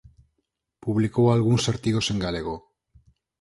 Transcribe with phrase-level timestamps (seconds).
[0.85, 2.55] Publicou algúns artigos en galego.